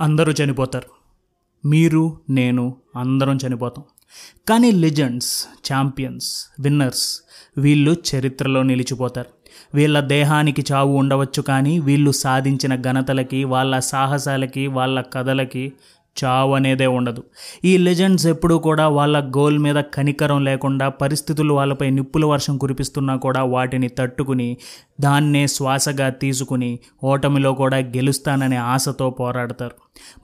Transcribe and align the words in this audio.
అందరూ 0.00 0.32
చనిపోతారు. 0.32 0.86
మీరు 1.68 2.18
నేను 2.30 2.76
అందరం 2.96 3.38
చనిపోతాం. 3.46 3.84
కానీ 4.48 4.70
లెజెండ్స్ 4.70 5.46
ఛాంపియన్స్ 5.72 6.46
విన్నర్స్ 6.60 7.20
వీళ్ళు 7.58 7.96
చరిత్రలో 8.14 8.62
నిలిచిపోతారు. 8.62 9.28
వీళ్ళ 9.74 10.00
దేహానికి 10.00 10.64
చావు 10.72 10.92
ఉండవచ్చు 10.96 11.42
కానీ 11.42 11.78
వీళ్ళు 11.78 12.10
సాధించిన 12.10 12.82
ఘనతలకి 12.82 13.44
వాళ్ళ 13.44 13.78
సాహసాలకి 13.78 14.66
వాళ్ళ 14.66 15.00
కథలకి 15.00 15.72
చావు 16.24 16.54
అనేదే 16.54 16.86
ఉండదు. 16.86 17.24
ఈ 17.64 17.78
లెజెండ్స్ 17.78 18.26
ఎప్పుడూ 18.26 18.58
కూడా 18.58 18.88
వాళ్ళ 18.88 19.28
గోల్ 19.36 19.58
మీద 19.58 19.76
కనికరం 19.76 20.44
లేకుండా 20.44 20.88
పరిస్థితులు 20.88 21.54
వాళ్ళపై 21.54 21.90
నిప్పుల 21.90 22.24
వర్షం 22.24 22.58
కురిపిస్తున్నా 22.58 23.16
కూడా 23.16 23.42
వాటిని 23.42 23.88
తట్టుకుని 23.88 24.56
దాన్నే 25.00 25.46
శ్వాసగా 25.46 26.08
తీసుకుని 26.08 26.78
ఓటమిలో 27.04 27.52
కూడా 27.52 27.76
గెలుస్తాననే 27.76 28.56
ఆశతో 28.56 29.10
పోరాడతారు. 29.10 29.74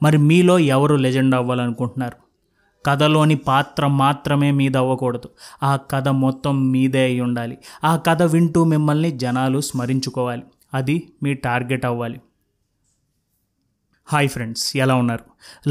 మరి 0.03 0.17
మీలో 0.17 0.59
ఎవరు 0.59 0.95
లెజెండ్ 0.95 1.35
అవ్వాలనుకుంటున్నారు? 1.35 2.31
కథలోని 2.85 3.35
పాత్ర 3.35 3.87
మాత్రమే 3.87 4.51
మీద 4.51 4.77
అవ్వకూడదు. 4.77 5.29
ఆ 5.63 5.75
కథ 5.75 6.07
మొత్తం 6.07 6.71
మీదే 6.71 7.03
అయి 7.03 7.21
ఉండాలి 7.21 7.57
ఆ 7.83 7.95
కథ 7.95 8.23
వింటూ 8.23 8.63
మిమ్మల్ని 8.63 9.11
జనాలు 9.11 9.59
స్మరించుకోవాలి. 9.59 10.43
అది 10.73 11.07
మీ 11.23 11.33
టార్గెట్ 11.33 11.85
అవ్వాలి. 11.85 12.21
హాయ్ 14.07 14.29
ఫ్రెండ్స్ 14.31 14.63
ఎలా 14.83 14.95
ఉన్నారు? 15.01 15.23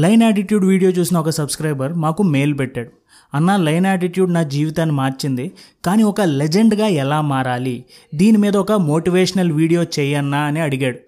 లైన్ 0.03 0.21
యాటిట్యూడ్ 0.25 0.63
వీడియో 0.69 0.89
చూసిన 0.97 1.15
ఒక 1.23 1.31
సబ్స్క్రైబర్ 1.37 1.91
మాకు 2.03 2.21
మెయిల్ 2.35 2.53
పెట్టాడు. 2.61 2.89
అన్న 3.37 3.55
లైన్ 3.65 3.87
యాటిట్యూడ్ 3.89 4.31
నా 4.37 4.41
జీవితాన్ని 4.53 4.95
మార్చింది 5.01 5.45
కానీ 5.87 6.03
ఒక 6.11 6.21
లెజెండ్గా 6.39 6.87
ఎలా 7.03 7.19
మారాలి? 7.31 7.75
దీని 8.21 8.39
మీద 8.43 8.55
ఒక 8.63 8.77
మోటివేషనల్ 8.87 9.51
వీడియో 9.59 9.83
చేయన్నా 9.97 10.39
అని 10.47 10.61
అడిగాడు. 10.67 10.99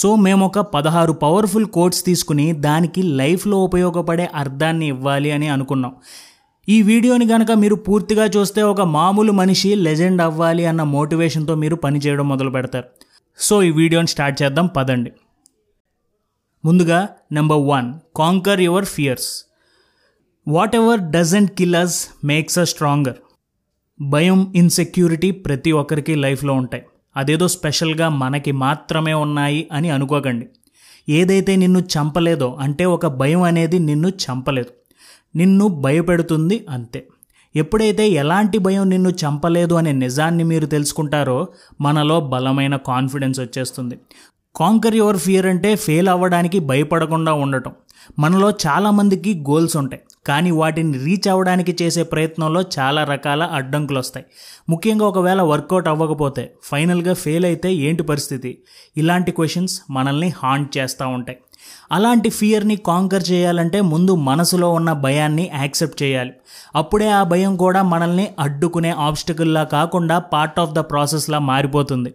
సో 0.00 0.10
మేము 0.26 0.44
ఒక 0.50 0.66
పదహారు 0.74 1.14
పవర్ఫుల్ 1.24 1.68
కోట్స్ 1.78 2.02
తీసుకుని 2.10 2.46
దానికి 2.68 3.02
లైఫ్లో 3.22 3.58
ఉపయోగపడే 3.68 4.28
అర్థాన్ని 4.42 4.88
ఇవ్వాలి 4.94 5.32
అని 5.38 5.50
అనుకున్నాం. 5.56 5.94
ఈ 6.68 6.78
వీడియోని 6.92 7.28
కనుక 7.34 7.50
మీరు 7.64 7.78
పూర్తిగా 7.88 8.28
చూస్తే 8.36 8.62
ఒక 8.74 8.82
మామూలు 8.98 9.34
మనిషి 9.42 9.72
లెజెండ్ 9.88 10.22
అవ్వాలి 10.28 10.66
అన్న 10.72 10.82
మోటివేషన్తో 10.96 11.56
మీరు 11.64 11.78
పనిచేయడం 11.86 12.28
మొదలు 12.34 12.52
పెడతారు 12.58 12.88
సో 13.38 13.56
ఈ 13.68 13.72
వీడియోని 13.82 14.10
స్టార్ట్ 14.16 14.38
చేద్దాం 14.42 14.66
పదండి. 14.78 15.12
ముందుగా 16.64 17.08
number 17.32 17.58
one 17.58 17.94
conquer 18.16 18.60
your 18.60 18.84
fears 18.84 19.44
whatever 20.76 21.00
doesn't 21.00 21.50
kill 21.50 21.74
us 21.74 22.08
makes 22.24 22.58
a 22.58 22.64
stronger 22.64 23.14
భయం 24.02 24.52
ఇన్సెక్యూరిటీ 24.56 25.30
ప్రతి 25.30 25.72
ఒక్కరికి 25.72 26.14
లైఫ్లో 26.14 26.54
ఉంటాయి. 26.54 26.82
అదేదో 27.16 27.48
స్పెషల్గా 27.48 28.08
మనకి 28.08 28.52
మాత్రమే 28.52 29.14
ఉన్నాయి 29.14 29.68
అని 29.72 29.90
అనుకోకండి. 29.90 30.46
ఏదైతే 31.08 31.56
నిన్ను 31.56 31.78
చంపలేదో 31.78 32.58
అంటే 32.60 32.84
ఒక 32.84 33.06
భయం 33.06 33.42
అనేది 33.42 33.78
నిన్ను 33.78 34.08
చంపలేదు. 34.08 34.70
నిన్ను 35.36 35.68
భయపెడుతుంది 35.68 36.66
అంతే. 36.70 37.08
ఎప్పుడైతే 37.56 38.08
ఎలాంటి 38.08 38.58
భయం 38.58 38.88
నిన్ను 38.90 39.08
చంపలేదు 39.10 39.74
అనే 39.74 39.92
నిజాన్ని 39.92 40.44
మీరు 40.44 40.66
తెలుసుకుంటారో 40.66 41.48
మనలో 41.80 42.20
బలమైన 42.20 42.76
కాన్ఫిడెన్స్ 42.76 43.40
వచ్చేస్తుంది. 43.40 43.98
కాంకర్ 44.56 44.94
యువర్ 44.94 45.16
ఫియర్ 45.16 45.46
అంటే 45.46 45.76
ఫెయిల్ 45.76 46.08
అవ్వడానికి 46.08 46.58
భయపడకుండా 46.58 47.32
ఉండటం. 47.32 47.72
మనలో 48.18 48.50
చాలామందికి 48.50 49.34
గోల్స్ 49.34 49.76
ఉంటాయి. 49.76 50.02
కానీ 50.26 50.50
వాటిని 50.50 50.98
రీచ్ 50.98 51.28
అవ్వడానికి 51.28 51.76
చేసే 51.82 52.02
ప్రయత్నంలో 52.02 52.62
చాలా 52.78 53.04
రకాల 53.04 53.42
అడ్డంకులు 53.42 53.98
వస్తాయి. 53.98 54.26
ముఖ్యంగా 54.68 55.06
ఒకవేళ 55.06 55.42
వర్కౌట్ 55.42 55.88
అవ్వకపోతే 55.88 56.52
ఫైనల్గా 56.62 57.14
ఫెయిల్ 57.14 57.44
అయితే 57.44 57.74
ఏంటి 57.74 58.02
పరిస్థితి? 58.02 58.58
ఇలాంటి 58.96 59.32
క్వశ్చన్స్ 59.32 59.80
మనల్ని 59.90 60.32
హాంట్ 60.42 60.78
చేస్తూ 60.78 61.08
ఉంటాయి. 61.08 61.38
అలాంటి 61.92 62.30
ఫియర్ని 62.30 62.76
కాంకర్ 62.76 63.24
చేయాలంటే 63.30 63.80
ముందు 63.80 64.14
మనసులో 64.14 64.72
ఉన్న 64.72 64.92
భయాన్ని 64.92 65.50
యాక్సెప్ట్ 65.54 66.02
చేయాలి. 66.02 66.32
అప్పుడే 66.76 67.10
ఆ 67.10 67.22
భయం 67.22 67.56
కూడా 67.56 67.82
మనల్ని 67.82 68.28
అడ్డుకునే 68.38 68.90
ఆబ్స్టకుల్లా 68.90 69.64
కాకుండా 69.64 70.18
పార్ట్ 70.18 70.60
ఆఫ్ 70.60 70.72
ద 70.72 70.78
ప్రాసెస్లా 70.78 71.38
మారిపోతుంది. 71.38 72.14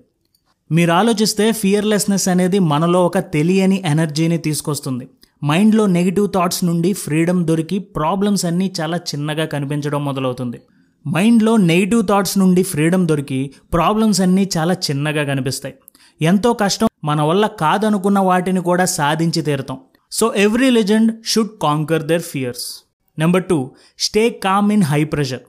మీరు 0.72 0.92
ఆలోచిస్తే 0.92 1.52
ఫియర్లెస్నెస్ 1.52 2.28
అనేది 2.28 2.60
మనలో 2.72 3.06
ఒక 3.06 3.18
తెలియని 3.18 3.84
ఎనర్జీని 3.86 4.38
తీసుకొస్తుంది. 4.38 5.06
మైండ్లో 5.44 5.86
నెగిటివ్ 5.86 6.28
థాట్స్ 6.36 6.64
నుండి 6.64 6.94
ఫ్రీడమ్ 6.94 7.46
దొరికి 7.48 7.80
ప్రాబ్లమ్స్ 7.80 8.46
అన్నీ 8.46 8.74
చాలా 8.82 8.98
చిన్నగా 8.98 9.46
కనిపించడం 9.46 10.06
మొదలవుతుంది. 10.06 10.60
మైండ్లో 11.08 11.58
నెగిటివ్ 11.58 12.04
థాట్స్ 12.08 12.38
నుండి 12.38 12.64
ఫ్రీడమ్ 12.64 13.08
దొరికి 13.08 13.40
ప్రాబ్లమ్స్ 13.74 14.22
అన్నీ 14.22 14.50
చాలా 14.58 14.74
చిన్నగా 14.74 15.24
కనిపిస్తాయి. 15.24 15.76
ఎంతో 16.22 16.54
కష్టం 16.54 16.90
మన 17.04 17.22
వల్ల 17.22 17.48
కాదనుకున్న 17.48 18.20
వాటిని 18.20 18.62
కూడా 18.62 18.86
సాధించి 18.86 19.42
తీరుతాం. 19.42 19.78
So 20.12 20.34
every 20.36 20.70
legend 20.70 21.12
should 21.26 21.54
conquer 21.62 22.04
their 22.04 22.22
fears 22.22 22.68
number 23.20 23.44
two 23.44 23.72
stay 24.00 24.30
calm 24.30 24.72
in 24.72 24.84
high 24.84 25.04
pressure 25.04 25.46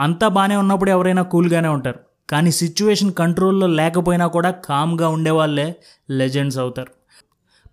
అంతా 0.00 0.28
బాగానే 0.28 0.56
ఉన్నప్పుడు 0.56 0.90
ఎవరైనా 0.90 1.22
కూల్గానే 1.22 1.68
ఉంటారు. 1.68 2.00
కానీ 2.30 2.52
సిచ్యువేషన్ 2.52 3.12
కంట్రోల్లో 3.12 3.66
లేకపోయినా 3.66 4.26
కూడా 4.26 4.50
కామ్గా 4.50 5.08
ఉండేవాళ్ళే 5.08 5.76
లెజెండ్స్ 6.10 6.58
అవుతారు. 6.58 6.92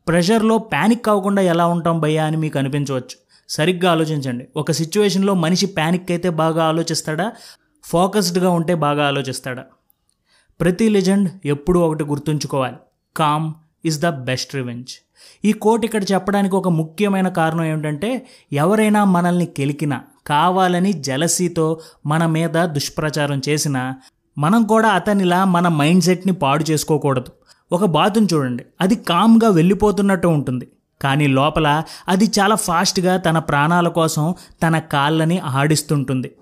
ప్రెషర్లో 0.08 0.58
ప్యానిక్ 0.58 1.10
అవ్వకుండా 1.10 1.42
ఎలా 1.42 1.68
ఉంటాం 1.68 2.00
భయ్యా 2.00 2.26
అని 2.26 2.38
మీకు 2.38 2.60
అనిపించవచ్చు. 2.60 3.16
సరిగ్గా 3.50 3.92
ఆలోచించండి. 3.92 4.48
ఒక 4.56 4.72
సిచ్యువేషన్లో 4.72 5.34
మనిషి 5.34 5.66
ప్యానిక్ 5.66 6.12
అయితే 6.12 6.30
బాగా 6.30 6.64
ఆలోచిస్తాడా? 6.64 7.32
ఫోకస్డ్గా 7.84 8.50
ఉంటే 8.50 8.76
బాగా 8.76 9.08
ఆలోచిస్తాడా? 9.08 9.64
ప్రతి 10.62 10.90
లెజెండ్ 10.90 11.30
ఎప్పుడూ 11.46 11.80
ఒకటి 11.80 12.04
గుర్తుంచుకోవాలి. 12.04 12.76
Calm 13.18 13.54
is 13.86 14.00
the 14.00 14.10
best 14.10 14.56
revenge. 14.56 14.90
ఈ 15.46 15.52
కోట్ 15.52 15.86
ఇక్కడ 15.86 16.04
చెప్పడానికి 16.04 16.56
ఒక 16.56 16.68
ముఖ్యమైన 16.68 17.30
కారణం 17.30 17.64
ఏమిటంటే 17.64 18.28
ఎవరైనా 18.54 19.04
మనల్ని 19.04 19.46
కెలికినా 19.46 20.02
కావాలని 20.28 20.94
జలసీతో 20.94 21.80
మన 22.06 22.26
మీద 22.26 22.66
దుష్ప్రచారం 22.66 23.42
చేసినా 23.50 23.96
మనం 24.38 24.64
కూడా 24.64 24.90
అతనిలా 24.90 25.46
మన 25.46 25.68
మైండ్ 25.68 26.04
సెట్ని 26.04 26.34
పాడు 26.34 26.72
చేసుకోకూడదు. 26.72 27.32
ఒక 27.72 27.86
బాతుని 27.86 28.28
చూడండి. 28.34 28.66
అది 28.82 28.96
కామ్గా 28.96 29.50
వెళ్ళిపోతున్నట్టు 29.50 30.28
ఉంటుంది. 30.28 30.68
కానీ 31.02 31.28
లోపల 31.28 31.84
అది 32.08 32.26
చాలా 32.26 32.56
ఫాస్ట్గా 32.56 33.18
తన 33.18 33.40
ప్రాణాల 33.40 33.88
కోసం 33.88 34.36
తన 34.64 34.80
కాళ్ళని 34.80 35.40
ఆడిస్తుంటుంది. 35.40 36.36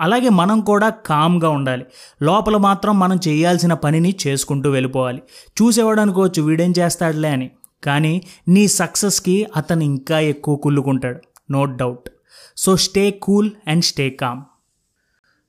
అలాగే 0.00 0.28
మనం 0.28 0.60
కూడా 0.60 0.88
కామ్గా 0.88 1.48
ఉండాలి. 1.48 1.86
లోపల 2.22 2.56
మాత్రం 2.56 2.98
మనం 2.98 3.20
చేయాల్సిన 3.28 3.74
పనిని 3.74 4.16
చేసుకుంటూ 4.26 4.70
వెళ్ళిపోవాలి. 4.70 5.22
చూసేవాడు 5.62 6.00
అనుకోవచ్చు 6.00 6.42
వీడేం 6.42 6.74
చేస్తాడులే 6.78 7.28
అని. 7.28 7.50
కానీ 7.84 8.22
నీ 8.48 8.68
సక్సెస్కి 8.68 9.46
అతను 9.56 9.82
ఇంకా 9.82 10.18
ఎక్కువ 10.18 10.56
కుళ్ళుకుంటాడు. 10.56 11.20
No 11.50 11.64
doubt. 11.64 12.08
So 12.56 12.76
stay 12.76 13.10
cool 13.10 13.50
and 13.68 13.84
stay 13.84 14.10
calm. 14.10 14.42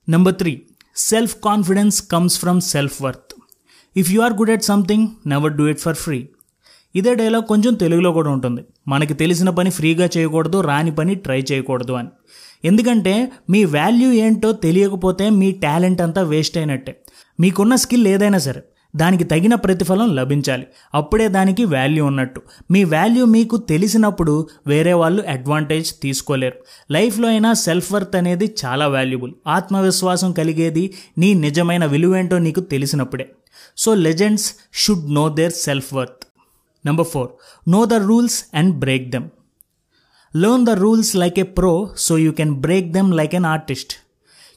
Number 0.08 0.34
three. 0.34 0.62
Self 1.00 1.36
confidence 1.44 2.02
comes 2.02 2.38
from 2.38 2.60
self 2.60 3.02
worth 3.02 3.34
if 3.96 4.10
you 4.10 4.20
are 4.20 4.32
good 4.32 4.50
at 4.50 4.64
something 4.64 5.08
never 5.26 5.52
do 5.52 5.68
it 5.68 5.78
for 5.78 5.96
free 5.96 6.28
ఇదే 6.94 7.14
డైలాగ్ 7.14 7.44
కొంచెం 7.44 7.74
తెలుగులో 7.74 8.12
కూడా 8.12 8.30
ఉంటుంది. 8.30 8.62
మనకి 8.88 9.14
తెలిసిన 9.14 9.50
పని 9.50 9.70
ఫ్రీగా 9.70 10.08
చేయకూడదు 10.16 10.60
రాని 10.60 10.94
పని 10.94 11.14
ట్రై 11.14 11.44
చేయకూడదు 11.52 11.92
అని. 11.92 12.08
ఎందుకంటే 12.64 13.32
మీ 13.50 13.64
వాల్యూ 13.64 14.12
ఏంటో 14.12 14.52
తెలియకపోతే 14.52 15.30
మీ 15.30 15.52
టాలెంట్ 15.52 16.00
అంతా 16.00 16.22
వేస్ట్ 16.22 16.58
అయినట్టే. 16.58 17.00
మీకున్న 17.40 17.74
స్కిల్ 17.74 18.06
ఏదైనా 18.06 18.38
సరే 18.38 18.62
దానికి 18.96 19.24
తగిన 19.24 19.54
ప్రతిఫలం 19.54 20.14
లభించాలి. 20.14 20.66
అప్పుడే 20.94 21.28
దానికి 21.28 21.64
వాల్యూ 21.64 22.06
ఉన్నట్టు. 22.06 22.42
మీ 22.70 22.84
వాల్యూ 22.84 23.24
మీకు 23.24 23.56
తెలిసినప్పుడు 23.56 24.48
వేరే 24.66 24.92
వాళ్ళు 24.92 25.22
అడ్వాంటేజ్ 25.28 25.94
తీసుకోలేరు. 26.02 26.56
లైఫ్లో 26.90 27.28
అయినా 27.28 27.52
సెల్ఫ్ 27.52 27.92
వర్త్ 27.92 28.16
అనేది 28.16 28.54
చాలా 28.64 28.88
వాల్యుబుల్ 28.88 29.32
ఆత్మవిశ్వాసం 29.46 30.32
కలిగేది 30.32 30.94
నీ 31.18 31.34
నిజమైన 31.34 31.84
విలువేంటో 31.84 32.38
నీకు 32.38 32.60
తెలిసినప్పుడే. 32.60 33.32
So 33.76 33.94
legends 33.94 34.54
should 34.74 35.14
know 35.14 35.28
their 35.28 35.52
self 35.52 35.94
worth 35.94 36.26
number 36.86 37.06
four 37.06 37.28
know 37.68 37.84
the 37.84 37.94
rules 37.94 38.44
and 38.54 38.78
break 38.78 39.10
them 39.10 39.28
learn 40.36 40.66
the 40.66 40.70
rules 40.70 41.16
like 41.16 41.38
a 41.38 41.42
pro 41.42 41.90
so 41.96 42.18
you 42.18 42.32
can 42.32 42.54
break 42.54 42.92
them 42.92 43.14
like 43.14 43.34
an 43.34 43.44
artist 43.44 43.92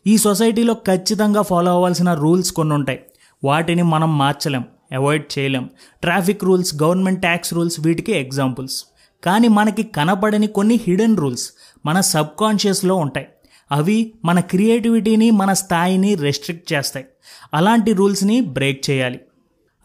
ఈ 0.07 0.17
సొసైటీలో 0.17 0.73
ఖచ్చితంగా 0.73 1.41
ఫాలో 1.41 1.71
అవ్వాల్సిన 1.71 2.13
రూల్స్ 2.13 2.51
కొన్ని 2.51 2.73
ఉంటాయి 2.73 2.99
వాటిని 3.43 3.83
మనం 3.83 4.17
మార్చలేం 4.17 4.65
avoid 4.93 5.39
చేయలేం. 5.39 5.69
Traffic 6.01 6.43
rules 6.43 6.83
government 6.83 7.21
tax 7.21 7.53
rules 7.53 7.79
వీటికి 7.79 8.11
ఎగ్జాంపుల్స్. 8.11 8.85
కానీ 9.23 9.47
మనకి 9.47 9.83
కనపడని 9.83 10.47
కొన్ని 10.47 10.79
హిడెన్ 10.87 11.17
రూల్స్ 11.17 11.51
మన 11.85 12.01
సబ్ 12.01 12.39
కాన్షియస్లో 12.39 12.95
ఉంటాయి. 12.95 13.27
అవి 13.71 14.13
మన 14.25 14.39
క్రియేటివిటీని 14.39 15.31
మన 15.31 15.53
స్థాయిని 15.53 16.15
రెస్ట్రిక్ట్ 16.15 16.73
చేస్తాయి. 16.73 17.05
అలాంటి 17.53 17.93
రూల్స్ని 17.93 18.41
బ్రేక్ 18.41 18.89
చేయాలి. 18.89 19.19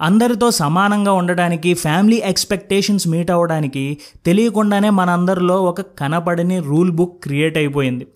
అందరితో 0.00 0.50
సమానంగా 0.50 1.12
ఉండడానికి 1.12 1.74
ఫ్యామిలీ 1.74 2.22
ఎక్స్పెక్టేషన్స్ 2.24 3.08
మీట్ 3.08 3.30
అవ్వడానికి 3.30 3.98
తెలియకుండానే 4.26 4.90
మనందరిలో 4.90 5.62
ఒక 5.62 5.80
కనపడని 5.80 6.60
రూల్ 6.60 6.90
బుక్ 6.90 7.22
క్రియేట్ 7.22 7.56
అయిపోయింది. 7.56 8.06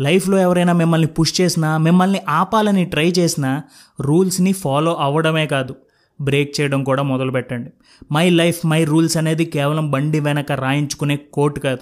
లైఫ్లో 0.00 0.38
ఎవరైనా 0.38 0.72
మిమ్మల్ని 0.72 1.06
పుష్ 1.06 1.40
చేసినా 1.40 1.78
మిమ్మల్ని 1.78 2.20
ఆపాలని 2.28 2.84
ట్రై 2.84 3.12
చేసినా 3.18 3.62
రూల్స్ని 4.00 4.52
ఫాలో 4.52 4.94
అవ్వడమే 4.94 5.46
కాదు 5.46 5.76
బ్రేక్ 6.20 6.60
చేయడం 6.60 6.84
కూడా 6.84 7.02
మొదలుపెట్టండి. 7.02 7.70
మై 8.12 8.30
లైఫ్ 8.30 8.66
మై 8.66 8.84
రూల్స్ 8.84 9.16
అనేది 9.16 9.44
కేవలం 9.44 9.90
బండి 9.90 10.20
వెనక 10.20 10.52
రాయించుకునే 10.52 11.16
కోట్ 11.16 11.60
కాదు. 11.60 11.78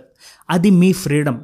అది 0.50 0.70
మీ 0.70 0.92
ఫ్రీడమ్. 0.92 1.40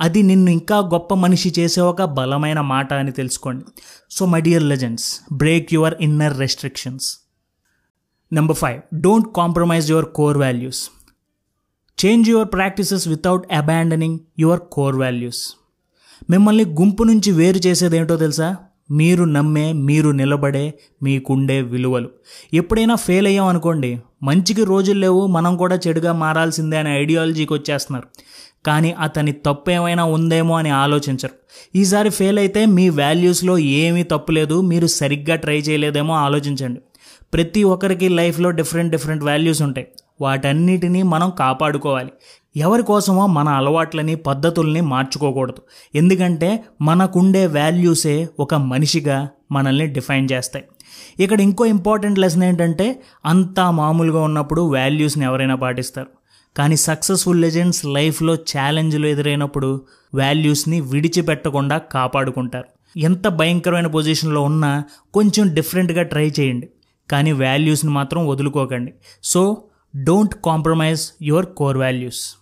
అది 0.00 0.22
నిన్ను 0.22 0.50
ఇంకా 0.50 0.78
గొప్ప 0.78 1.14
మనిషి 1.14 1.52
చేసే 1.58 1.80
ఒక 1.80 2.02
బలమైన 2.02 2.60
మాట 2.60 2.94
అని 2.94 3.12
తెలుసుకోండి. 3.12 3.64
So 4.10 4.26
my 4.26 4.40
dear 4.40 4.62
legends 4.62 5.20
break 5.32 5.74
your 5.74 5.94
inner 6.00 6.38
restrictions. 6.38 7.18
Number 8.32 8.56
five 8.56 9.00
don't 9.00 9.28
compromise 9.36 9.90
your 9.90 10.04
core 10.04 10.38
values. 10.38 10.90
Change 12.04 12.28
your 12.28 12.48
practices 12.52 13.08
without 13.08 13.52
abandoning 13.52 14.18
your 14.38 14.60
core 14.72 14.96
values. 14.96 15.56
మిమ్మల్ని 16.30 16.64
గుంపు 16.64 17.02
నుంచి 17.02 17.32
వేరు 17.32 17.68
చేసేది 17.68 17.96
ఏంటో 17.96 18.16
తెలుసా? 18.16 18.56
మీరు 18.90 19.24
నమ్మే 19.24 19.72
మీరు 19.72 20.10
నిలబడే 20.10 20.74
మీకుండే 21.02 21.62
విలువలు. 21.62 22.08
ఎప్పుడైనా 22.54 22.94
ఫెయిల్ 22.94 23.26
అయ్యాం 23.26 23.46
అనుకోండి 23.46 24.00
మంచికి 24.22 24.64
రోజులు 24.64 24.98
లేవు 24.98 25.26
మనం 25.26 25.56
కూడా 25.56 25.78
చెడుగా 25.88 26.12
మారాల్సిందే 26.12 26.76
అనే 26.76 27.00
ఐడియాలజీకి 27.00 27.52
వచ్చేస్తున్నారు. 27.52 28.08
కానీ 28.66 28.92
అతని 28.92 29.32
తప్పు 29.32 29.70
ఏమైనా 29.70 30.04
ఉందేమో 30.04 30.56
అని 30.56 30.70
ఆలోచించరు. 30.70 31.30
ఈసారి 31.76 32.10
ఫెయిల్ 32.10 32.38
అయితే 32.38 32.66
మీ 32.66 32.88
వాల్యూస్లో 32.88 33.58
ఏమీ 33.58 34.02
తప్పు 34.02 34.32
లేదు 34.32 34.60
మీరు 34.60 34.86
సరిగ్గా 34.86 35.36
ట్రై 35.36 35.58
చేయలేదేమో 35.58 36.14
ఆలోచించండి. 36.14 36.80
ప్రతి 37.34 37.64
ఒక్కరికి 37.64 38.08
లైఫ్లో 38.08 38.50
డిఫరెంట్ 38.50 38.92
డిఫరెంట్ 38.92 39.24
వాల్యూస్ 39.24 39.62
ఉంటాయి. 39.62 39.86
వాటన్నిటినీ 40.20 41.02
మనం 41.02 41.32
కాపాడుకోవాలి. 41.38 42.10
ఎవరి 42.56 42.82
కోసమో 42.82 43.26
మన 43.26 43.48
అలవాట్లని 43.48 44.14
పద్ధతుల్ని 44.14 44.80
మార్చుకోకూడదు. 44.80 45.62
ఎందుకంటే 45.94 46.64
మనకుండే 46.80 47.46
వాల్యూసే 47.46 48.28
ఒక 48.40 48.54
మనిషిగా 48.54 49.28
మనల్ని 49.52 49.86
డిఫైన్ 49.86 50.28
చేస్తాయి. 50.32 50.64
ఇక్కడ 51.20 51.40
ఇంకో 51.40 51.64
ఇంపార్టెంట్ 51.64 52.18
లెసన్ 52.18 52.42
ఏంటంటే 52.42 53.02
అంతా 53.24 53.70
మామూలుగా 53.70 54.22
ఉన్నప్పుడు 54.22 54.62
వాల్యూస్ని 54.62 55.24
ఎవరైనా 55.24 55.54
పాటిస్తారు. 55.54 56.06
కానీ 56.56 56.76
సక్సెస్ఫుల్ 56.76 57.40
లెజెండ్స్ 57.40 57.86
లైఫ్లో 57.86 58.34
ఛాలెంజ్లు 58.34 59.06
ఎదురైనప్పుడు 59.06 59.82
వాల్యూస్ని 60.14 60.80
విడిచిపెట్టకుండా 60.80 61.78
కాపాడుకుంటారు. 61.78 62.98
ఎంత 62.98 63.28
భయంకరమైన 63.28 63.86
పొజిషన్లో 63.86 64.42
ఉన్నా 64.42 64.84
కొంచెం 65.14 65.54
డిఫరెంట్గా 65.54 66.02
ట్రై 66.02 66.32
చేయండి. 66.40 66.68
కానీ 67.10 67.32
వాల్యూస్ని 67.32 67.90
మాత్రం 67.90 68.26
వదులుకోకండి. 68.26 68.94
So 69.22 69.64
don't 70.06 70.34
compromise 70.44 71.12
your 71.22 71.46
core 71.46 71.78
values 71.78 72.36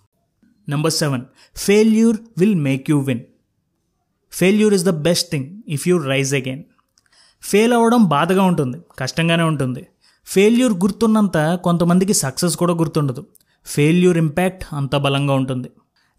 number 0.69 0.93
seven 0.93 1.25
failure 1.57 2.17
will 2.39 2.55
make 2.55 2.91
you 2.91 3.01
win 3.01 3.21
failure 4.33 4.75
is 4.75 4.85
the 4.85 4.89
best 4.89 5.31
thing 5.31 5.63
if 5.69 5.89
you 5.89 5.99
rise 5.99 6.35
again 6.35 6.65
fail 7.43 7.73
అవ్వడం 7.73 8.05
బాధగా 8.05 8.43
ఉంటుంది 8.43 8.79
కష్టంగానే 8.99 9.43
ఉంటుంది. 9.43 9.87
ఫెయిల్యూర్ 10.27 10.73
గుర్తున్నంత 10.73 11.59
కొంతమందికి 11.65 12.15
సక్సెస్ 12.15 12.57
కూడా 12.57 12.73
గుర్తుండదు. 12.73 13.27
ఫెయిల్యూర్ 13.67 14.19
ఇంపాక్ట్ 14.19 14.75
అంత 14.75 14.97
బలంగా 14.97 15.35
ఉంటుంది. 15.35 15.69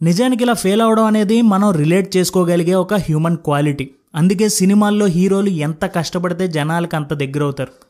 నిజానికి 0.01 0.44
ఇలా 0.44 0.54
ఫెయిల్ 0.54 0.81
అవడం 0.81 1.06
అనేది 1.06 1.42
మనం 1.42 1.72
రిలేట్ 1.72 2.18
చేసుకోగలిగే 2.18 2.74
ఒక 2.74 2.94
హ్యూమన్ 2.94 3.38
క్వాలిటీ 3.38 3.89
అందుకే 4.16 4.50
సినిమాల్లో 4.50 5.06
హీరోలు 5.06 5.50
ఎంత 5.50 5.86
కష్టపడితే 5.86 6.48
జనాలకు 6.48 6.95
అంత 6.95 7.13
దగ్గర 7.13 7.44
అవుతారు 7.44 7.87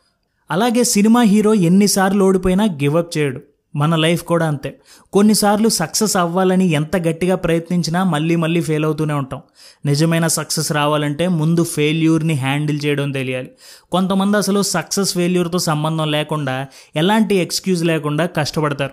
అలాగే 0.52 0.84
సినిమా 0.84 1.22
హీరో 1.22 1.54
ఎన్నిసార్లు 1.54 2.26
ఓడిపోయినా 2.26 2.64
గివప్ 2.64 3.18
చేయడు. 3.18 3.42
మన 3.76 3.96
లైఫ్ 3.96 4.24
కూడా 4.24 4.48
అంతే. 4.48 4.80
కొన్నిసార్లు 5.14 5.70
సక్సెస్ 5.70 6.18
అవ్వాలని 6.18 6.72
ఎంత 6.72 6.98
గట్టిగా 6.98 7.36
ప్రయత్నించినా 7.36 8.04
మళ్ళీ 8.04 8.36
మళ్ళీ 8.36 8.62
ఫెయిల్ 8.62 8.86
అవుతూనే 8.86 9.14
ఉంటాం. 9.14 9.42
నిజమైన 9.86 10.28
సక్సెస్ 10.28 10.72
రావాలంటే 10.72 11.28
ముందు 11.28 11.64
ఫెయిల్యూర్ని 11.64 12.34
హ్యాండిల్ 12.34 12.80
చేయడం 12.86 13.12
తెలియాలి. 13.12 13.52
కొంతమంది 13.92 14.38
అసలు 14.38 14.62
సక్సెస్ 14.62 15.14
ఫెయిల్యూర్తో 15.14 15.60
సంబంధం 15.60 16.12
లేకుండా 16.12 16.66
ఎలాంటి 16.96 17.36
ఎక్స్క్యూజ్ 17.36 17.86
లేకుండా 17.86 18.26
కష్టపడతారు. 18.26 18.92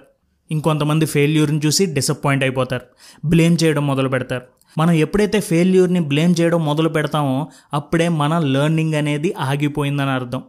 ఇంకొంతమంది 0.51 1.07
ఫెయిల్యూర్ని 1.07 1.61
చూసి 1.67 1.87
డిసప్పాయింట్ 1.87 2.45
అయిపోతారు. 2.45 2.83
బ్లేమ్ 3.29 3.57
చేయడం 3.65 3.87
మొదలు 3.87 4.09
పెడతారు 4.09 4.43
మనం 4.79 4.91
ఎప్పుడైతే 4.93 5.41
ఫెయిల్యూర్ని 5.41 6.01
బ్లేమ్ 6.01 6.35
చేయడం 6.41 6.65
మొదలు 6.65 6.89
పెడతామో 6.89 7.49
అప్పుడే 7.75 8.09
మన 8.09 8.39
లెర్నింగ్ 8.39 8.95
అనేది 8.95 9.35
ఆగిపోయిందని 9.39 10.11
అర్థం. 10.11 10.43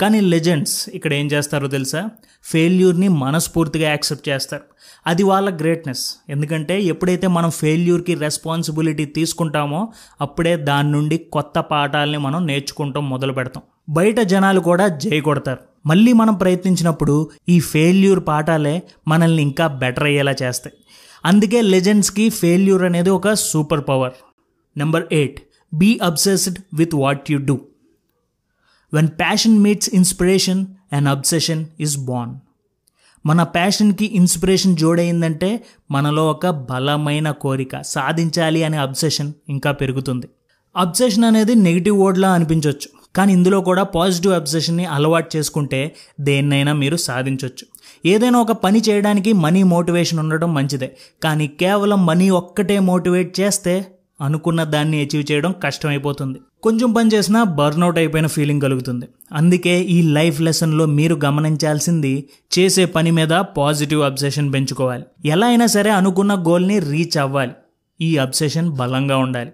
కానీ 0.00 0.20
లెజెండ్స్ 0.20 0.88
ఇక్కడ 0.88 1.14
ఏం 1.14 1.26
చేస్తారో 1.26 1.68
తెలుసా? 1.68 2.08
ఫెయిల్యూర్ని 2.44 3.08
మనస్ఫూర్తిగా 3.08 3.88
యాక్సెప్ట్ 3.88 4.28
చేస్తారు. 4.28 4.62
అది 5.06 5.22
వాళ్ళ 5.22 5.56
గ్రేట్నెస్ 5.56 6.14
ఎందుకంటే 6.28 6.82
ఎప్పుడైతే 6.82 7.26
మనం 7.26 7.50
ఫెయిల్యూర్కి 7.50 8.14
రెస్పాన్సిబిలిటీ 8.14 9.04
తీసుకుంటామో 9.04 9.92
అప్పుడే 10.20 10.56
దాని 10.56 10.90
నుండి 10.90 11.18
కొత్త 11.18 11.58
పాఠాలని 11.58 12.18
మనం 12.18 12.46
నేర్చుకుంటాం 12.46 13.10
మొదలు 13.10 13.32
పెడతాం. 13.32 13.62
బయట 13.88 14.20
జనాలు 14.20 14.60
కూడా 14.60 14.88
జై 14.88 15.20
కొడతారు. 15.20 15.58
మళ్ళీ 15.86 16.12
మనం 16.12 16.34
ప్రయత్నించినప్పుడు 16.34 17.30
ఈ 17.48 17.60
ఫెయిల్యూర్ 17.60 18.26
పాఠాలే 18.28 18.82
మనల్ని 19.08 19.42
ఇంకా 19.42 19.66
బెటర్ 19.66 20.04
అయ్యేలా 20.04 20.34
చేస్తాయి. 20.42 20.76
అందుకే 21.26 21.60
లెజెండ్స్కి 21.60 22.30
ఫెయిల్యూర్ 22.30 22.82
అనేది 22.82 23.10
ఒక 23.10 23.32
super 23.32 23.88
power 23.88 24.12
number 24.76 25.04
eight 25.12 25.40
be 25.74 26.00
obsessed 26.02 26.58
with 26.74 26.94
what 26.94 27.30
you 27.30 27.38
do 27.38 27.60
when 28.94 29.08
passion 29.08 29.58
meets 29.58 29.90
inspiration 29.94 30.66
and 30.92 31.08
obsession 31.08 31.66
is 31.80 31.98
born 31.98 32.34
మన 33.26 33.42
ప్యాషన్కి 33.42 34.04
ఇన్స్పిరేషన్ 34.04 34.76
జోడైందంటే 34.76 35.64
మనలో 35.90 36.30
ఒక 36.30 36.46
బలమైన 36.50 37.30
కోరిక 37.30 37.80
సాధించాలి 37.82 38.64
అనే 38.64 38.76
అబ్సెషన్ 38.76 39.32
ఇంకా 39.48 39.72
పెరుగుతుంది. 39.72 40.28
అబ్సెషన్ 40.76 41.24
అనేది 41.24 41.54
నెగిటివ్ 41.54 42.00
వర్డ్లా 42.00 42.32
అనిపించవచ్చు 42.32 42.88
కానీ 43.16 43.32
ఇందులో 43.32 43.60
కూడా 43.60 43.82
పాజిటివ్ 43.82 44.34
అబ్సెషన్ని 44.34 44.84
అలవాటు 44.84 45.36
చేసుకుంటే 45.36 45.96
దేన్నైనా 46.20 46.72
మీరు 46.72 46.96
సాధించవచ్చు 46.96 47.73
ఏదైనా 48.06 48.38
ఒక 48.38 48.52
పని 48.52 48.82
చేయడానికి 48.88 49.32
మనీ 49.32 49.62
మోటివేషన్ 49.62 50.18
ఉండడం 50.18 50.54
మంచిదే. 50.54 50.96
కానీ 51.22 51.46
కేవలం 51.46 52.06
మనీ 52.06 52.30
ఒక్కటే 52.30 52.78
మోటివేట్ 52.78 53.40
చేస్తే 53.40 53.86
అనుకున్న 54.20 54.64
దాన్ని 54.64 55.00
అచీవ్ 55.00 55.32
చేయడం 55.32 55.54
కష్టమైపోతుంది. 55.64 56.38
కొంచెం 56.62 56.92
పని 56.92 57.10
చేసినా 57.14 57.44
బర్న్అవుట్ 57.44 57.98
అయిపోయిన 57.98 58.26
ఫీలింగ్ 58.26 58.60
కలుగుతుంది. 58.60 59.06
అందుకే 59.32 59.80
ఈ 59.80 60.02
లైఫ్ 60.02 60.40
లెసన్లో 60.40 60.86
మీరు 60.86 61.20
గమనించాల్సింది 61.24 62.28
చేసే 62.58 62.84
పని 62.84 63.10
మీద 63.10 63.28
పాజిటివ్ 63.28 64.02
అబ్సెషన్ 64.02 64.52
పెంచుకోవాలి. 64.52 65.02
ఎలా 65.24 65.46
అయినా 65.46 65.66
సరే 65.66 65.90
అనుకున్న 65.90 66.34
గోల్ని 66.34 66.78
రీచ్ 66.78 67.18
అవ్వాలి. 67.18 67.52
ఈ 68.00 68.16
అబ్సెషన్ 68.16 68.70
బలంగా 68.70 69.16
ఉండాలి. 69.16 69.50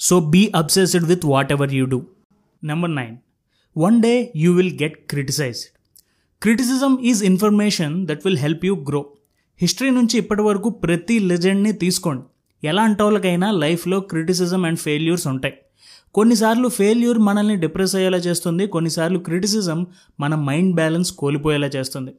So 0.00 0.20
be 0.20 0.52
obsessed 0.56 1.04
with 1.04 1.26
whatever 1.52 1.74
you 1.74 1.86
do. 1.86 2.02
Number 2.64 2.94
nine. 2.94 3.16
One 3.78 4.02
day 4.02 4.32
you 4.36 4.52
will 4.52 4.78
get 4.82 4.98
criticised. 5.10 5.73
Criticism 6.44 6.98
is 7.02 7.24
information 7.24 8.06
that 8.06 8.20
will 8.24 8.38
help 8.38 8.66
you 8.66 8.74
grow 8.76 9.06
history 9.60 9.90
నుంచి 9.90 10.18
ఇప్పటి 10.18 10.42
వరకు 10.42 10.68
ప్రతి 10.70 11.18
లెజెండ్ని 11.18 11.72
తీసుకోండి. 11.72 12.22
ఎలాంటి 12.66 13.02
వాళ్ళకైనా 13.02 13.50
లైఫ్లో 13.50 14.00
క్రిటిసిజం 14.00 14.64
అండ్ 14.64 14.78
ఫెయిల్యూర్స్ 14.78 15.26
ఉంటాయి. 15.26 15.54
కొన్నిసార్లు 16.14 16.68
ఫెయిల్యూర్ 16.68 17.18
మనల్ని 17.18 17.56
డిప్రెస్ 17.56 17.96
అయ్యేలా 17.96 18.16
చేస్తుంది 18.18 18.66
కొన్నిసార్లు 18.66 19.18
క్రిటిసిజం 19.18 19.86
మన 20.20 20.34
మైండ్ 20.34 20.74
బ్యాలెన్స్ 20.74 21.12
కోల్పోయేలా 21.12 21.66
చేస్తుంది. 21.66 22.12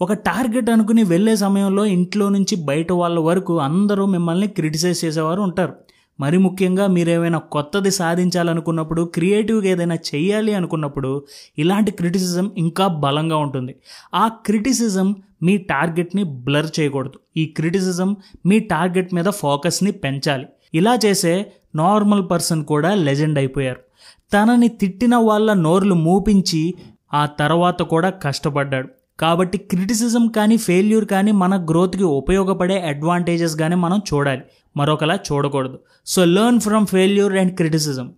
ఒక 0.00 0.12
టార్గెట్ 0.12 0.70
అనుకుని 0.70 1.02
వెళ్ళే 1.02 1.36
సమయంలో 1.36 1.84
ఇంట్లో 1.84 2.28
నుంచి 2.28 2.56
బయట 2.56 2.92
వాళ్ళ 2.92 3.18
వరకు 3.18 3.58
అందరూ 3.58 4.06
మిమ్మల్ని 4.06 4.46
క్రిటిసైజ్ 4.46 5.04
చేసేవారు 5.04 5.42
ఉంటారు. 5.42 5.74
మరి 6.20 6.38
ముఖ్యంగా 6.38 6.86
మీరు 6.86 7.10
ఏమైనా 7.10 7.38
కొత్తది 7.38 7.90
సాధించాలనుకున్నప్పుడు 7.90 9.02
క్రియేటివ్గా 9.02 9.66
ఏదైనా 9.66 9.94
చేయాలి 9.94 10.54
అనుకున్నప్పుడు 10.54 11.24
ఇలాంటి 11.58 11.90
క్రిటిసిజం 11.90 12.52
ఇంకా 12.58 12.86
బలంగా 12.86 13.36
ఉంటుంది. 13.36 13.74
ఆ 14.14 14.28
క్రిటిసిజం 14.28 15.16
మీ 15.42 15.56
టార్గెట్ని 15.56 16.22
బ్లర్ 16.22 16.80
చేయకూడదు. 16.80 17.18
ఈ 17.36 17.46
క్రిటిసిజం 17.46 18.16
మీ 18.46 18.58
టార్గెట్ 18.58 19.14
మీద 19.14 19.24
ఫోకస్ని 19.24 19.90
పెంచాలి. 19.90 20.46
ఇలా 20.74 20.98
చేసే 21.06 21.52
నార్మల్ 21.74 22.30
పర్సన్ 22.30 22.64
కూడా 22.64 22.94
లెజెండ్ 22.94 23.38
అయిపోయారు. 23.38 23.80
తనని 24.32 24.68
తిట్టిన 24.68 25.16
వాళ్ళ 25.16 25.52
నోర్లు 25.52 25.94
మూపించి 25.94 26.74
ఆ 27.14 27.26
తర్వాత 27.26 27.82
కూడా 27.82 28.10
కష్టపడ్డాడు. 28.10 28.88
కాబట్టి 29.20 29.58
క్రిటిసిజం 29.58 30.28
కానీ 30.28 30.56
ఫెయిల్యూర్ 30.56 31.04
కానీ 31.04 31.32
మన 31.32 31.66
గ్రోత్కి 31.70 32.02
ఉపయోగపడే 32.02 32.80
అడ్వాంటేజెస్ 32.80 33.56
కానీ 33.56 33.74
మనం 33.74 34.00
చూడాలి. 34.14 34.42
మరొకలా 34.76 35.14
చూడకూడదు. 35.14 35.78
So 36.06 36.24
learn 36.24 36.60
from 36.60 36.86
failure 36.86 37.32
and 37.32 37.56
criticism. 37.56 38.12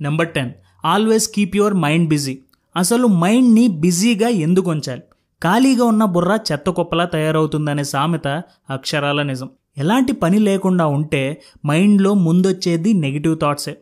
Number 0.00 0.28
ten. 0.28 0.50
Always 0.84 1.30
keep 1.34 1.56
your 1.56 1.74
mind 1.74 2.08
busy. 2.08 2.38
అసలు 2.76 3.06
మైండ్ని 3.06 3.68
బిజీగా 3.68 4.28
ఎందుకు 4.28 4.70
ఉంచాలి? 4.70 5.02
ఖాళీగా 5.42 5.84
ఉన్న 5.84 6.04
బుర్ర 6.04 6.38
చెత్త 6.52 6.70
కుప్పలా 6.70 7.04
తయారవుతుందనే 7.04 7.84
సామెత 7.84 8.42
అక్షరాల 8.70 9.22
నిజం. 9.22 9.50
ఎలాంటి 9.78 10.12
పని 10.12 10.38
లేకుండా 10.38 10.86
ఉంటే 10.86 11.42
మైండ్లో 11.66 12.14
ముందొచ్చేది 12.14 12.92
నెగిటివ్ 12.92 13.38
థాట్సే. 13.38 13.76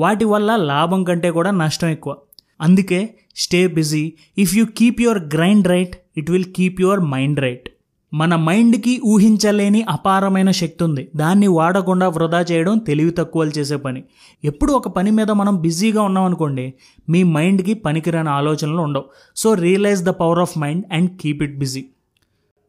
వాటి 0.00 0.24
వల్ల 0.24 0.56
లాభం 0.56 1.04
కంటే 1.04 1.30
కూడా 1.30 1.50
నష్టం 1.50 1.88
ఎక్కువ. 1.88 2.16
అందుకే 2.64 3.00
stay 3.36 3.60
busy 3.76 4.04
if 4.38 4.52
you 4.56 4.64
keep 4.78 5.00
your 5.02 5.22
grind 5.34 5.68
right 5.68 5.94
it 6.16 6.30
will 6.30 6.50
keep 6.56 6.80
your 6.80 7.00
mind 7.12 7.40
right 7.40 7.66
మన 8.12 8.34
మైండ్కి 8.36 8.92
ఊహించలేని 9.04 9.80
అపారమైన 9.88 10.50
శక్తి 10.50 10.82
ఉంది 10.84 11.02
దాన్ని 11.16 11.46
వాడకుండా 11.48 12.06
వృధా 12.08 12.40
చేయడం 12.50 12.74
తెలివి 12.78 13.10
తక్కువలు 13.10 13.52
చేసే 13.58 13.76
పని. 13.76 14.00
ఎప్పుడు 14.44 14.72
ఒక 14.72 14.88
పని 14.88 15.10
మీద 15.10 15.30
మనం 15.30 15.54
బిజీగా 15.56 16.02
ఉన్నాం 16.02 16.24
అనుకోండి 16.24 16.66
మీ 17.08 17.22
మైండ్కి 17.36 17.74
పనికిరాని 17.86 18.28
ఆలోచనలు 18.28 18.82
ఉండవు. 18.82 19.06
So 19.36 19.54
realise 19.64 20.02
the 20.02 20.12
power 20.20 20.38
of 20.38 20.54
mind 20.58 20.84
and 20.92 21.10
keep 21.20 21.42
it 21.42 21.56
busy 21.58 21.82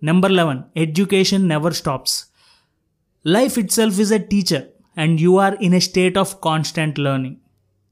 number 0.04 0.32
eleven 0.32 0.62
education 0.78 1.46
never 1.50 1.74
stops 1.74 2.18
life 3.26 3.58
itself 3.72 4.00
is 4.00 4.14
a 4.14 4.22
teacher 4.34 4.66
and 4.98 5.22
you 5.22 5.34
are 5.40 5.58
in 5.62 5.74
a 5.74 5.84
state 5.90 6.18
of 6.18 6.34
constant 6.44 7.00
learning 7.00 7.38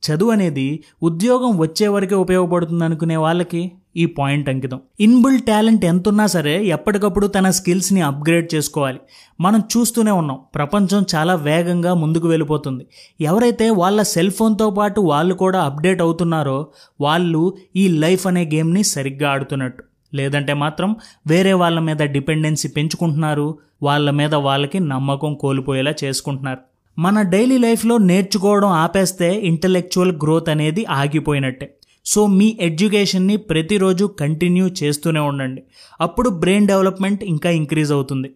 చదువు 0.06 0.32
అనేది 0.32 0.84
ఉద్యోగం 1.04 1.58
వచ్చే 1.58 1.88
వరకే 1.88 2.16
ఉపయోగపడుతుంది 2.16 2.84
అనుకునే 2.84 3.16
వాళ్ళకి 3.16 3.72
ఈ 3.98 4.06
పాయింట్ 4.06 4.50
అంకితం. 4.50 4.80
ఇన్బుల్ 5.00 5.40
టాలెంట్ 5.40 5.86
ఎంతున్నా 5.86 6.26
సరే 6.26 6.66
ఎప్పటికప్పుడు 6.66 7.28
తన 7.28 7.50
స్కిల్స్ని 7.50 8.02
అప్గ్రేడ్ 8.02 8.56
చేసుకోవాలి. 8.56 9.00
మనం 9.40 9.60
చూస్తూనే 9.60 10.12
ఉన్నాం 10.12 10.40
ప్రపంచం 10.56 11.06
చాలా 11.16 11.36
వేగంగా 11.36 11.94
ముందుకు 11.94 12.28
వెళ్ళిపోతుంది. 12.28 12.88
ఎవరైతే 13.22 13.70
వాళ్ళ 13.70 14.02
సెల్ 14.02 14.32
ఫోన్తో 14.32 14.70
పాటు 14.70 15.02
వాళ్ళు 15.02 15.34
కూడా 15.34 15.62
అప్డేట్ 15.62 16.02
అవుతున్నారో 16.02 16.68
వాళ్ళు 17.02 17.54
ఈ 17.76 17.88
లైఫ్ 17.88 18.28
అనే 18.28 18.46
గేమ్ని 18.54 18.84
సరిగ్గా 18.84 19.32
ఆడుతున్నట్టు. 19.32 19.84
లేదంటే 20.16 20.54
మాత్రం 20.54 20.96
వేరే 21.28 21.54
వాళ్ళ 21.54 21.80
మీద 21.80 21.98
డిపెండెన్సీ 21.98 22.68
పెంచుకుంటున్నారు 22.68 23.60
వాళ్ళ 23.84 24.10
మీద 24.10 24.36
వాళ్ళకి 24.36 24.80
నమ్మకం 24.80 25.34
కోల్పోయేలా 25.34 25.94
చేసుకుంటున్నారు. 26.04 26.73
మన 27.00 27.22
డైలీ 27.22 27.58
లైఫ్లో 27.58 27.98
నేర్చుకోవడం 27.98 28.68
ఆపేస్తే 28.68 29.40
ఇంటలెక్చువల్ 29.40 30.12
గ్రోత్ 30.12 30.50
అనేది 30.50 30.86
ఆగిపోయినట్టే. 30.86 31.74
సో 32.06 32.28
మీ 32.28 32.58
ఎడ్యుకేషన్ని 32.62 33.38
ప్రతిరోజు 33.38 34.06
కంటిన్యూ 34.06 34.70
చేస్తూనే 34.84 35.20
ఉండండి. 35.20 35.64
అప్పుడు 36.02 36.30
బ్రెయిన్ 36.30 36.68
డెవలప్మెంట్ 36.68 37.24
ఇంకా 37.24 37.50
ఇంక్రీజ్ 37.50 37.92
అవుతుంది. 37.92 38.32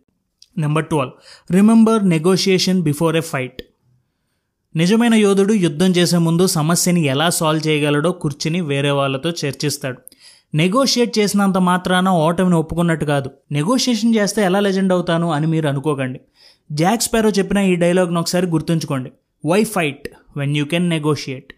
Number 0.58 0.86
twelve. 0.86 1.14
Remember 1.52 2.10
negotiation 2.10 2.82
before 2.82 3.16
a 3.16 3.20
fight. 3.20 3.62
నిజమైన 4.76 5.14
యోధుడు 5.14 5.54
యుద్ధం 5.54 5.92
చేసే 5.92 6.18
ముందు 6.18 6.48
సమస్యని 6.48 7.06
ఎలా 7.06 7.30
సాల్వ్ 7.30 7.68
చేయగలడో 7.68 8.12
కూర్చుని 8.12 8.62
వేరే 8.62 8.90
వాళ్ళతో 8.92 9.30
చర్చిస్తాడు. 9.30 9.98
నెగోషియేట్ 10.56 11.20
చేసినంత 11.20 11.58
మాత్రాన 11.58 12.10
ఓటమిని 12.10 12.56
ఒప్పుకున్నట్టు 12.56 13.06
కాదు. 13.06 13.32
నెగోషియేషన్ 13.52 14.16
చేస్తే 14.16 14.42
ఎలా 14.42 14.60
లెజెండ్ 14.60 14.94
అవుతాను 14.94 15.32
అని 15.32 15.48
మీరు 15.48 15.68
అనుకోకండి. 15.68 16.20
జాక్ 16.72 17.02
స్పారో 17.02 17.30
చెప్పిన 17.30 17.58
ఈ 17.58 17.76
డైలాగ్ను 17.76 18.20
ఒకసారి 18.20 18.48
గుర్తుంచుకోండి. 18.48 19.12
Why 19.46 19.64
fight 19.64 20.10
when 20.38 20.58
you 20.58 20.66
can 20.66 20.90
negotiate 20.90 21.54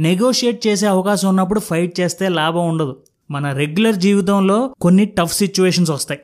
negotiate 0.00 0.66
చేసే 0.66 0.86
అవకాశం 0.86 1.28
ఉన్నప్పుడు 1.28 1.60
ఫైట్ 1.60 2.00
చేస్తే 2.00 2.28
లాభం 2.28 2.68
ఉండదు. 2.68 2.96
మన 3.30 3.52
రెగ్యులర్ 3.52 3.96
జీవితంలో 3.96 4.74
కొన్ని 4.80 5.04
టఫ్ 5.04 5.34
సిచ్యువేషన్స్ 5.34 5.90
వస్తాయి. 5.90 6.20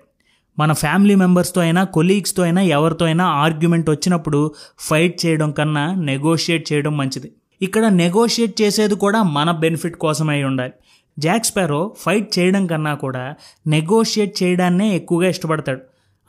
మన 0.58 0.72
ఫ్యామిలీ 0.72 1.14
మెంబర్స్తో 1.14 1.60
అయినా 1.60 1.84
కొలీగ్స్తో 1.84 2.42
అయినా 2.42 2.62
ఎవరితో 2.62 3.04
అయినా 3.04 3.24
ఆర్గ్యుమెంట్ 3.24 3.90
వచ్చినప్పుడు 3.90 4.54
ఫైట్ 4.78 5.26
చేయడం 5.26 5.50
కన్నా 5.50 5.94
నెగోషియేట్ 5.94 6.72
చేయడం 6.72 6.96
మంచిది. 6.96 7.32
ఇక్కడ 7.62 7.86
నెగోషియేట్ 7.86 8.62
చేసేది 8.62 8.94
కూడా 8.94 9.22
మన 9.22 9.50
బెనిఫిట్ 9.50 9.96
కోసమై 9.96 10.42
ఉండాలి. 10.42 10.72
జాక్ 11.18 11.44
స్పారో 11.44 11.94
ఫైట్ 11.98 12.38
చేయడం 12.38 12.66
కన్నా 12.66 12.94
కూడా 12.94 13.34
నెగోషియేట్ 13.66 14.42
చేయడాన్నే 14.42 14.96
ఎక్కువగా 14.96 15.28
ఇష్టపడతాడు. 15.28 15.80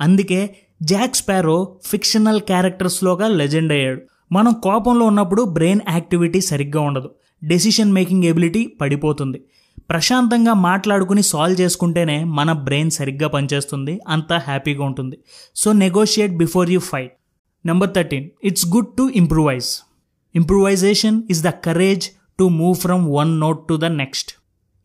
అందుకే 0.02 0.56
జాక్ 0.84 1.16
స్పారో 1.16 1.76
ఫిక్షనల్ 1.86 2.42
క్యారెక్టర్స్లోగా 2.42 3.28
లెజెండ్ 3.28 3.74
అయ్యాడు. 3.74 4.02
మనం 4.32 4.54
కోపంలో 4.54 5.06
ఉన్నప్పుడు 5.06 5.42
బ్రెయిన్ 5.42 5.80
యాక్టివిటీ 5.90 6.42
సరిగ్గా 6.42 6.82
ఉండదు. 6.82 7.10
డెసిషన్ 7.44 7.92
మేకింగ్ 7.92 8.24
ఎబిలిటీ 8.24 8.74
పడిపోతుంది. 8.82 9.44
ప్రశాంతంగా 9.90 10.54
మాట్లాడుకుని 10.54 11.24
సాల్వ్ 11.24 11.62
చేసుకుంటేనే 11.62 12.24
మన 12.24 12.52
బ్రెయిన్ 12.52 12.92
సరిగ్గా 12.92 13.28
పనిచేస్తుంది 13.28 14.00
అంతా 14.08 14.38
హ్యాపీగా 14.38 14.84
ఉంటుంది. 14.84 15.18
So 15.56 15.74
negotiate 15.74 16.34
before 16.34 16.70
you 16.70 16.80
fight. 16.80 17.14
Number 17.66 17.90
thirteen. 17.96 18.30
It's 18.44 18.68
good 18.68 18.98
to 18.98 19.10
improvise. 19.16 19.86
Improvisation 20.36 21.24
is 21.30 21.44
the 21.44 21.48
courage 21.48 22.10
to 22.40 22.44
move 22.44 22.76
from 22.76 23.14
one 23.14 23.40
note 23.40 23.68
to 23.68 23.74
the 23.74 23.86
next. 23.86 24.32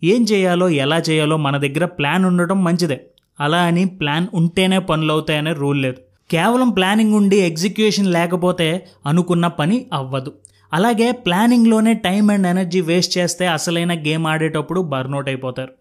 ఏం 0.04 0.22
చేయాలో 0.24 0.68
ఎలా 0.68 0.98
చేయాలో 0.98 1.36
మన 1.36 1.56
దగ్గర 1.56 1.84
ప్లాన్ 1.84 2.24
ఉండటం 2.24 2.64
మంచిదే. 2.64 3.06
అలా 3.41 3.59
అని 3.59 3.85
ప్లాన్ 3.85 4.26
ఉంటేనే 4.35 4.79
పనులు 4.79 5.12
అవుతాయనే 5.12 5.53
రూల్ 5.53 5.83
లేదు. 5.83 5.97
కేవలం 6.31 6.71
ప్లానింగ్ 6.71 7.14
ఉండి 7.14 7.37
ఎగ్జిక్యూషన్ 7.37 8.07
లేకపోతే 8.07 8.87
అనుకున్న 9.07 9.47
పని 9.47 9.87
అవ్వదు. 9.93 10.33
అలాగే 10.73 11.12
ప్లానింగ్లోనే 11.12 11.95
టైం 11.95 12.31
అండ్ 12.31 12.47
ఎనర్జీ 12.47 12.81
వేస్ట్ 12.81 13.19
చేస్తే 13.19 13.47
అసలైన 13.47 13.95
గేమ్ 13.95 14.26
ఆడేటప్పుడు 14.26 14.81
బర్నౌట్ 14.81 15.29
అయిపోతారు. 15.29 15.73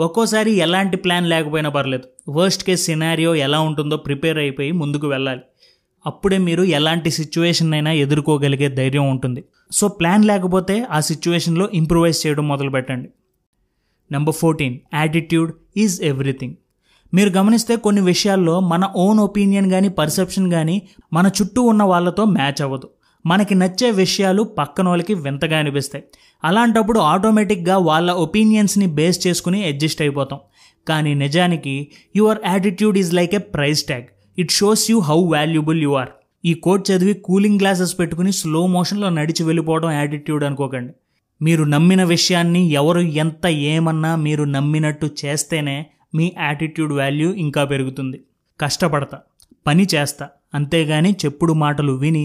ఒక్కోసారి 0.00 0.52
ఎలాంటి 0.52 0.96
ప్లాన్ 0.96 1.28
లేకపోయినా 1.28 1.68
పర్లేదు. 1.68 2.30
వర్స్ట్ 2.30 2.64
కేస్ 2.64 2.84
సినారియో 2.84 3.34
ఎలా 3.34 3.60
ఉంటుందో 3.60 3.96
ప్రిపేర్ 3.96 4.38
అయిపోయి 4.38 4.72
ముందుకు 4.72 5.06
వెళ్ళాలి. 5.06 5.40
అప్పుడే 6.06 6.38
మీరు 6.38 6.62
ఎలాంటి 6.62 7.10
సిచ్యువేషన్ 7.10 7.72
అయినా 7.72 7.92
ఎదుర్కోగలిగే 7.92 8.68
ధైర్యం 8.68 9.10
ఉంటుంది. 9.10 9.44
సో 9.72 9.88
ప్లాన్ 9.88 10.24
లేకపోతే 10.24 10.86
ఆ 10.90 11.00
సిచ్యువేషన్లో 11.00 11.68
ఇంప్రూవైజ్ 11.74 12.26
చేయడం 12.26 12.48
మొదలు 12.48 12.70
పెట్టండి 12.70 13.08
number 14.12 14.34
fourteen 14.34 14.78
attitude 14.94 15.52
is 15.76 16.02
everything 16.02 16.54
మీరు 17.14 17.30
గమనిస్తే 17.30 17.76
కొన్ని 17.76 18.00
విషయాల్లో 18.00 18.60
మన 18.60 18.84
ఓన్ 18.96 19.18
ఒపీనియన్ 19.18 19.70
కానీ 19.70 19.88
పర్సెప్షన్ 19.88 20.50
కానీ 20.50 20.82
మన 21.12 21.30
చుట్టూ 21.42 21.62
ఉన్న 21.62 21.82
వాళ్ళతో 21.82 22.24
మ్యాచ్ 22.24 22.62
అవ్వదు. 22.62 22.88
మనకి 23.26 23.54
నచ్చే 23.54 23.90
విషయాలు 23.90 24.42
పక్కన 24.42 24.88
వాళ్ళకి 24.88 25.14
వింతగా 25.14 25.58
అనిపిస్తాయి. 25.58 26.04
అలాంటప్పుడు 26.44 26.98
ఆటోమేటిక్గా 26.98 27.78
వాళ్ళ 27.78 28.10
ఒపీనియన్స్ని 28.10 28.86
బేస్ 28.86 29.26
చేసుకుని 29.26 29.64
అడ్జస్ట్ 29.64 30.02
అయిపోతాం. 30.02 30.38
కానీ 30.88 31.14
నిజానికి 31.14 31.88
your 32.16 32.38
attitude 32.46 32.98
is 32.98 33.14
like 33.14 33.34
a 33.34 33.38
price 33.38 33.84
tag 33.84 34.02
it 34.38 34.50
shows 34.50 34.90
you 34.90 34.98
how 34.98 35.18
valuable 35.32 35.82
you 35.82 35.90
are 35.90 36.08
ఈ 36.44 36.54
కోట్ 36.54 36.90
చదివి 36.90 37.14
కూలింగ్ 37.14 37.60
గ్లాసెస్ 37.60 37.98
పెట్టుకుని 37.98 38.32
స్లో 38.32 38.66
మోషన్లో 38.66 39.08
నడిచి 39.08 39.44
వెళ్ళిపోవడం 39.44 39.90
యాటిట్యూడ్ 39.90 40.44
అనుకోకండి. 40.44 40.92
మీరు 41.42 41.64
నమ్మిన 41.64 42.04
విషయాన్ని 42.04 42.70
ఎవరు 42.70 43.00
ఎంత 43.00 43.46
ఏమన్నా 43.46 44.16
మీరు 44.16 44.44
నమ్మినట్టు 44.44 45.10
చేస్తేనే 45.24 45.86
మీ 46.14 46.26
యాటిట్యూడ్ 46.38 46.92
వాల్యూ 46.92 47.28
ఇంకా 47.44 47.64
పెరుగుతుంది. 47.64 48.18
కష్టపడతా 48.60 49.18
పని 49.66 49.84
చేస్తా 49.94 50.26
అంతేగాని 50.54 51.10
చెప్పుడు 51.22 51.52
మాటలు 51.52 51.92
విని 51.92 52.24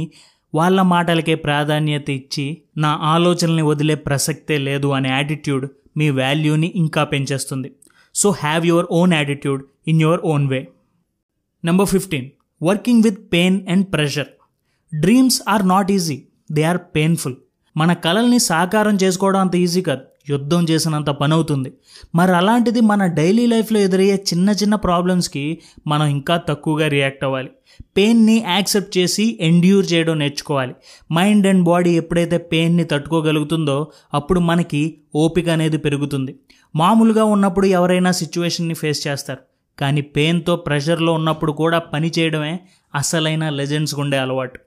వాళ్ళ 0.54 0.82
మాటలకే 0.94 1.36
ప్రాధాన్యత 1.36 2.10
ఇచ్చి 2.10 2.46
నా 2.78 2.92
ఆలోచనల్ని 3.14 3.62
వదిలే 3.62 3.96
ప్రసక్తే 3.96 4.58
లేదు 4.58 4.88
అనే 4.88 5.10
యాటిట్యూడ్ 5.10 5.66
మీ 5.98 6.10
వాల్యూని 6.10 6.70
ఇంకా 6.76 7.04
పెంచేస్తుంది. 7.04 7.70
So 8.16 8.28
have 8.44 8.66
your 8.66 8.88
own 8.92 9.14
attitude 9.14 9.62
in 9.88 10.02
your 10.02 10.22
own 10.24 10.46
way 10.48 10.60
number 11.64 11.90
fifteen 11.90 12.28
working 12.64 13.04
with 13.04 13.20
pain 13.34 13.58
and 13.70 13.88
pressure 13.94 14.30
dreams 14.92 15.42
are 15.48 15.68
not 15.68 15.92
easy 15.92 16.18
they 16.52 16.64
are 16.64 16.82
painful 16.96 17.36
మన 17.78 17.94
కళల్ని 18.06 18.40
సాకారం 18.40 18.96
చేసుకోవడం 19.04 19.40
అంత 19.40 19.56
ఈజీ 19.56 19.82
కాదు. 19.82 20.04
యుద్ధం 20.30 20.64
చేసినంత 20.64 21.10
పని 21.10 21.34
అవుతుంది 21.34 21.74
మరి 22.16 22.32
అలాంటిది 22.32 22.82
మన 22.82 23.06
డైలీ 23.06 23.46
లైఫ్లో 23.46 23.80
ఎదురయ్యే 23.80 24.16
చిన్న 24.16 24.50
చిన్న 24.50 24.76
ప్రాబ్లమ్స్కి 24.76 25.62
మనం 25.88 26.06
ఇంకా 26.06 26.38
తక్కువగా 26.38 26.88
రియాక్ట్ 26.88 27.24
అవ్వాలి. 27.24 27.50
పెయిన్ని 27.98 28.44
యాక్సెప్ట్ 28.48 28.98
చేసి 28.98 29.38
ఎండ్యూర్ 29.42 29.94
చేయడం 29.94 30.20
నేర్చుకోవాలి. 30.20 30.74
మైండ్ 31.14 31.48
అండ్ 31.48 31.64
బాడీ 31.64 31.90
ఎప్పుడైతే 31.90 32.38
పెయిన్ని 32.38 32.84
తట్టుకోగలుగుతుందో 32.84 33.92
అప్పుడు 34.14 34.40
మనకి 34.40 34.98
ఓపిక 35.16 35.50
అనేది 35.50 35.78
పెరుగుతుంది. 35.78 36.40
మామూలుగా 36.76 37.24
ఉన్నప్పుడు 37.24 37.66
ఎవరైనా 37.66 38.12
సిచ్యువేషన్ని 38.12 38.74
ఫేస్ 38.74 39.08
చేస్తారు. 39.08 39.40
కానీ 39.80 40.02
పెయిన్తో 40.02 40.56
ప్రెషర్లో 40.56 41.14
ఉన్నప్పుడు 41.14 41.52
కూడా 41.52 41.80
పని 41.80 42.12
చేయడమే 42.20 42.60
అసలైన 42.96 43.50
లెజెండ్స్ 43.50 43.96
ఉండే 43.96 44.18
అలవాటు. 44.18 44.60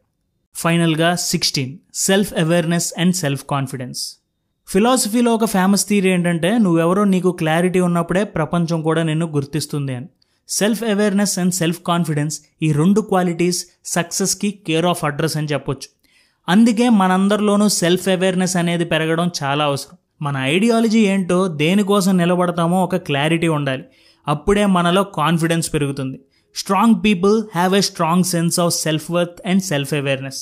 ఫైనల్గా 0.55 1.14
sixteen 1.14 1.79
self 1.95 2.35
awareness 2.35 2.95
and 2.99 3.14
self 3.14 3.45
confidence. 3.50 4.20
ఫిలాసఫీలో 4.69 5.31
ఒక 5.35 5.45
ఫేమస్ 5.45 5.85
థీరీ 5.88 6.11
ఏంటంటే 6.11 6.50
నువ్వెవరో 6.59 7.05
నీకు 7.05 7.31
క్లారిటీ 7.31 7.81
ఉన్నప్పుడే 7.81 8.21
ప్రపంచం 8.25 8.83
కూడా 8.83 9.02
నిన్ను 9.02 9.26
గుర్తిస్తుంది 9.26 9.95
అని. 9.95 10.07
Self 10.49 10.83
awareness 10.85 11.38
and 11.38 11.55
self 11.55 11.81
confidence 11.87 12.37
ఈ 12.62 12.69
రెండు 12.73 13.00
క్వాలిటీస్ 13.00 13.61
సక్సెస్కి 13.85 14.50
కేర్ 14.67 14.87
ఆఫ్ 14.87 15.02
అడ్రస్ 15.05 15.37
అని 15.37 15.50
చెప్పొచ్చు. 15.52 15.88
అందుకే 16.49 16.88
మనందరిలోనూ 16.88 17.69
సెల్ఫ్ 17.79 18.07
అవేర్నెస్ 18.09 18.57
అనేది 18.57 18.85
పెరగడం 18.85 19.31
చాలా 19.43 19.64
అవసరం. 19.64 19.99
మన 20.23 20.37
ఐడియాలజీ 20.55 21.02
ఏంటో 21.07 21.40
దేనికోసం 21.62 22.14
నిలబడతామో 22.17 22.79
ఒక 22.85 22.97
క్లారిటీ 23.09 23.49
ఉండాలి. 23.49 23.85
అప్పుడే 24.29 24.67
మనలో 24.76 25.02
కాన్ఫిడెన్స్ 25.19 25.69
పెరుగుతుంది. 25.75 26.19
Strong 26.55 26.97
people 27.05 27.37
have 27.55 27.75
a 27.75 27.83
strong 27.90 28.25
sense 28.25 28.61
of 28.61 28.75
self 28.75 29.11
worth 29.11 29.40
and 29.47 29.62
self 29.62 29.95
awareness 29.95 30.40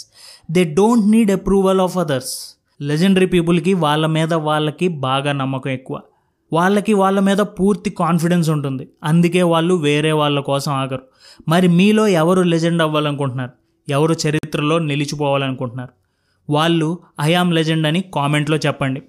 they 0.51 0.65
don't 0.79 1.09
need 1.15 1.31
approval 1.31 1.81
of 1.81 1.99
others 1.99 2.35
legendary 2.83 3.27
పీపుల్కి 3.27 3.75
వాళ్ళ 3.75 4.07
మీద 4.07 4.35
వాళ్ళకి 4.35 4.89
బాగా 4.89 5.33
నమ్మకం 5.33 5.71
ఎక్కువ. 5.71 6.01
వాళ్ళకి 6.53 6.93
వాళ్ళ 6.93 7.21
మీద 7.21 7.39
పూర్తి 7.39 7.91
కాన్ఫిడెన్స్ 7.91 8.51
ఉంటుంది. 8.51 8.89
అందుకే 9.05 9.43
వాళ్ళు 9.43 9.75
వేరే 9.75 10.13
వాళ్ళ 10.13 10.41
కోసం 10.41 10.73
ఆగరు. 10.73 11.01
మరి 11.49 11.69
మీలో 11.69 12.09
ఎవరు 12.09 12.43
లెజెండ్ 12.43 12.83
అవ్వాలనుకుంటున్నారు? 12.83 13.51
ఎవరు 13.89 14.17
చరిత్రలో 14.27 14.79
నిలిచిపోవాలనుకుంటున్నారు? 14.79 15.89
వాళ్ళు 16.53 16.99
ఐఆమ్ 17.21 17.55
లెజెండ్ 17.55 17.87
అని 17.87 18.05
కామెంట్లో 18.15 18.57
చెప్పండి. 18.57 19.03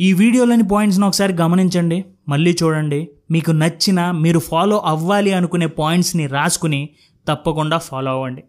ఈ 0.00 0.12
వీడియోలోని 0.12 0.68
పాయింట్స్ని 0.68 1.06
ఒకసారి 1.06 1.32
గమనించండి. 1.32 2.04
మళ్ళీ 2.28 2.56
చూడండి. 2.62 3.08
మీకు 3.30 3.50
నచ్చిన 3.50 4.10
మీరు 4.10 4.38
ఫాలో 4.38 4.78
అవ్వాలి 4.78 5.32
అనుకునే 5.32 5.66
పాయింట్స్ని 5.66 6.26
రాసుకుని 6.26 6.88
తప్పకుండా 7.28 7.78
ఫాలో 7.78 8.10
అవ్వండి. 8.10 8.44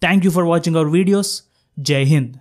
Thank 0.00 0.24
you 0.24 0.30
for 0.30 0.44
watching 0.44 0.76
our 0.76 0.88
videos 0.88 1.42
జై 1.78 2.02
హింద్ 2.02 2.34